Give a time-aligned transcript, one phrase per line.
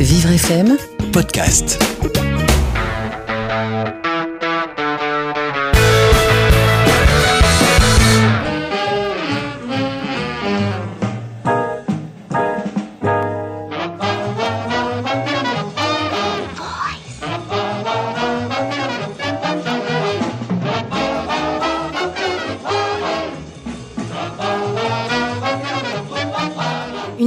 [0.00, 0.76] Vivre FM
[1.12, 1.97] Podcast.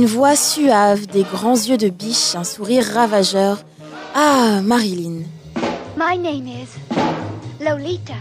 [0.02, 3.59] Une voix suave, des grands yeux de biche, un sourire ravageur.
[4.16, 5.26] Ah, Marilyn.
[5.95, 6.70] My name is
[7.63, 8.16] Lolita.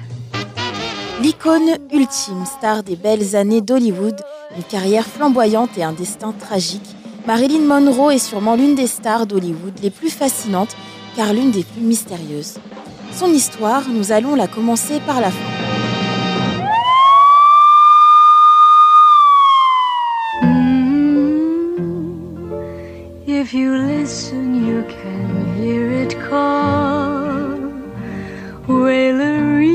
[1.23, 4.21] L'icône ultime, star des belles années d'Hollywood,
[4.59, 6.95] une carrière flamboyante et un destin tragique,
[7.27, 10.77] Marilyn Monroe est sûrement l'une des stars d'Hollywood les plus fascinantes,
[11.17, 12.59] car l'une des plus mystérieuses.
[13.11, 15.70] Son histoire, nous allons la commencer par la fin.
[23.53, 27.59] If you listen, you can hear it call.
[28.69, 29.67] Wailery.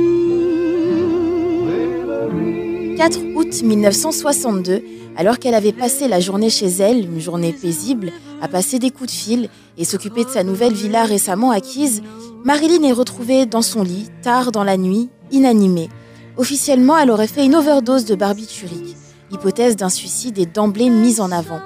[2.96, 4.82] 4 août 1962,
[5.18, 9.12] alors qu'elle avait passé la journée chez elle, une journée paisible, à passer des coups
[9.12, 12.02] de fil et s'occuper de sa nouvelle villa récemment acquise,
[12.46, 15.90] Marilyn est retrouvée dans son lit, tard dans la nuit, inanimée.
[16.38, 18.96] Officiellement, elle aurait fait une overdose de barbiturique.
[19.32, 21.60] L'hypothèse d'un suicide est d'emblée mise en avant.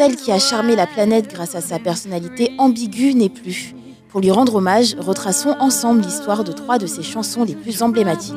[0.00, 3.74] Celle qui a charmé la planète grâce à sa personnalité ambiguë n'est plus.
[4.08, 8.34] Pour lui rendre hommage, retraçons ensemble l'histoire de trois de ses chansons les plus emblématiques.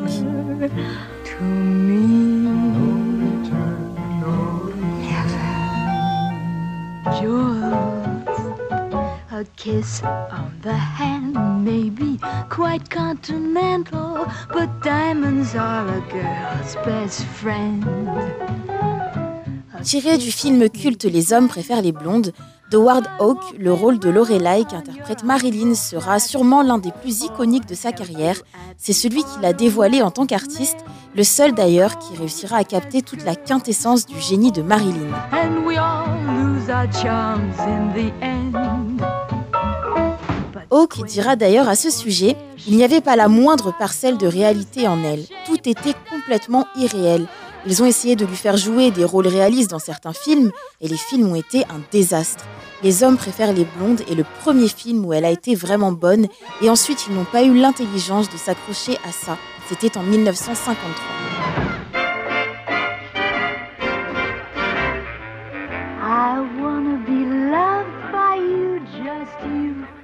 [9.32, 11.38] A kiss on the hand
[12.50, 17.86] quite continental, but diamonds are a girl's best friend.
[19.84, 22.32] Tiré du film culte Les hommes préfèrent les blondes,
[22.72, 27.76] d'Howard Hawke, le rôle de Lorelai qu'interprète Marilyn sera sûrement l'un des plus iconiques de
[27.76, 28.38] sa carrière.
[28.78, 30.78] C'est celui qui l'a dévoilé en tant qu'artiste,
[31.16, 35.12] le seul d'ailleurs qui réussira à capter toute la quintessence du génie de Marilyn.
[40.72, 42.38] Hawke dira d'ailleurs à ce sujet
[42.68, 45.26] Il n'y avait pas la moindre parcelle de réalité en elle.
[45.46, 47.28] Tout était complètement irréel.
[47.66, 50.52] Ils ont essayé de lui faire jouer des rôles réalistes dans certains films
[50.82, 52.46] et les films ont été un désastre.
[52.84, 56.28] Les hommes préfèrent les blondes est le premier film où elle a été vraiment bonne
[56.62, 59.38] et ensuite ils n'ont pas eu l'intelligence de s'accrocher à ça.
[59.70, 61.33] C'était en 1953.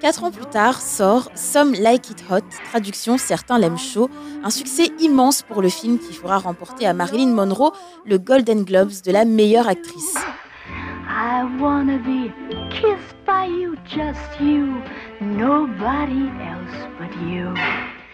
[0.10, 4.10] Quatre ans plus tard sort Some Like It Hot, traduction Certains l'aiment chaud,
[4.44, 7.74] un succès immense pour le film qui fera remporter à Marilyn Monroe
[8.08, 10.16] le Golden Globes de la meilleure actrice.
[11.08, 12.32] I wanna be
[12.72, 14.82] kissed by you, just you,
[15.22, 17.54] nobody else but you.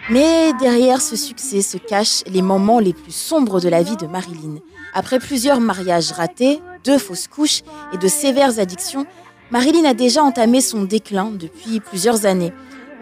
[0.09, 4.06] Mais derrière ce succès se cachent les moments les plus sombres de la vie de
[4.06, 4.57] Marilyn.
[4.94, 7.62] Après plusieurs mariages ratés, deux fausses couches
[7.94, 9.06] et de sévères addictions,
[9.51, 12.51] Marilyn a déjà entamé son déclin depuis plusieurs années,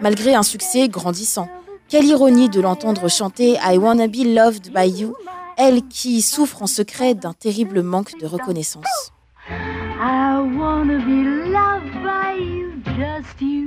[0.02, 1.48] malgré un succès grandissant.
[1.88, 5.14] Quelle ironie de l'entendre chanter I Wanna Be Loved by You,
[5.56, 9.12] elle qui souffre en secret d'un terrible manque de reconnaissance.
[9.48, 13.64] I wanna be loved by you, just you,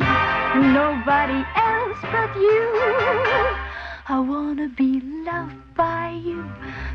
[0.55, 2.61] nobody else but you.
[4.09, 6.44] I wanna be loved by you,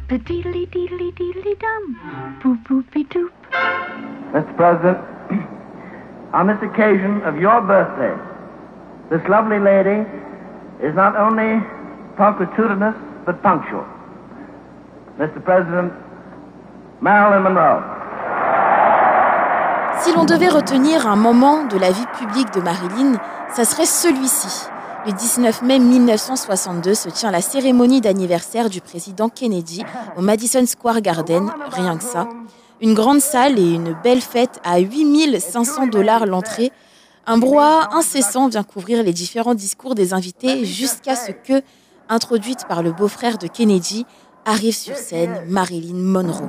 [0.09, 1.97] but diddly diddly diddly dum,
[2.43, 3.33] boop boopy doop.
[4.33, 4.57] Mr.
[4.57, 4.99] President,
[6.33, 8.15] on this occasion of your birthday,
[9.11, 10.09] this lovely lady
[10.83, 11.61] is not only
[12.17, 12.95] punctilious
[13.27, 13.85] but punctual.
[15.19, 15.45] Mr.
[15.45, 15.93] President,
[17.01, 17.83] Marilyn Monroe.
[20.01, 23.19] Si l'on devait retenir un moment de la vie publique de Marilyn,
[23.51, 24.69] ça serait celui-ci.
[25.05, 29.83] Le 19 mai 1962 se tient la cérémonie d'anniversaire du président Kennedy
[30.17, 32.29] au Madison Square Garden, rien que ça.
[32.81, 36.71] Une grande salle et une belle fête à 8500 dollars l'entrée.
[37.27, 41.63] Un brouhaha incessant vient couvrir les différents discours des invités jusqu'à ce que,
[42.09, 44.07] introduite par le beau-frère de Kennedy,
[44.45, 46.49] arrive sur scène Marilyn Monroe.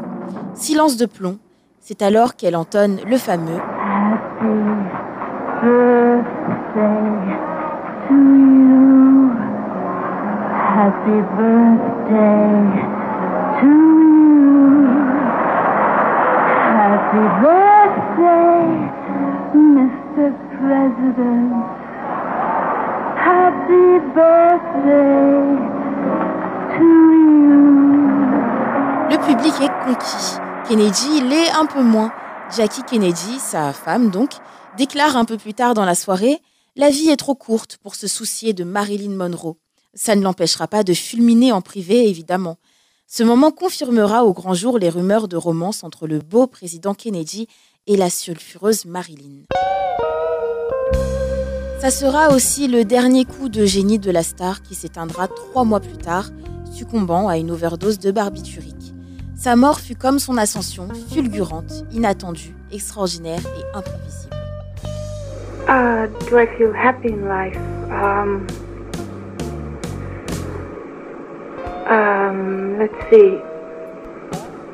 [0.53, 1.39] Silence de plomb,
[1.79, 3.59] c'est alors qu'elle entonne le fameux
[10.75, 12.51] Happy birthday
[13.59, 14.97] to you.
[16.75, 18.59] Happy birthday,
[19.55, 20.25] Mr.
[20.51, 21.53] President.
[23.15, 25.39] Happy birthday
[26.75, 27.63] to you.
[29.11, 30.39] Le public est conquis.
[30.67, 32.11] Kennedy l'est un peu moins.
[32.56, 34.31] Jackie Kennedy, sa femme donc,
[34.75, 36.41] déclare un peu plus tard dans la soirée
[36.75, 39.57] La vie est trop courte pour se soucier de Marilyn Monroe.
[39.93, 42.57] Ça ne l'empêchera pas de fulminer en privé, évidemment.
[43.05, 47.47] Ce moment confirmera au grand jour les rumeurs de romance entre le beau président Kennedy
[47.85, 49.43] et la sulfureuse Marilyn.
[51.79, 55.79] Ça sera aussi le dernier coup de génie de la star qui s'éteindra trois mois
[55.79, 56.31] plus tard,
[56.75, 58.95] succombant à une overdose de barbiturique.
[59.37, 64.43] Sa mort fut comme son ascension, fulgurante, inattendue, extraordinaire et imprévisible.
[66.07, 67.55] Do I feel happy in life?
[67.89, 68.47] Um,
[71.88, 73.39] um, let's see.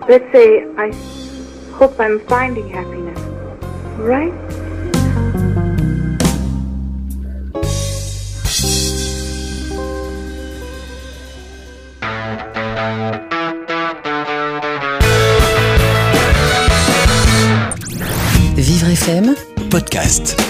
[0.07, 0.91] Let's say I
[1.73, 3.19] hope I'm finding happiness,
[3.99, 4.33] right?
[18.55, 19.35] Vivre FM,
[19.69, 20.48] podcast.